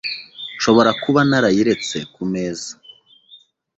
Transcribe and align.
Nshobora 0.55 0.91
kuba 1.03 1.19
narayiretse 1.29 1.97
kumeza. 2.13 2.71